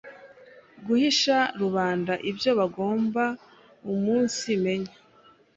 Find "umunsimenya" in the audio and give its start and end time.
3.93-4.93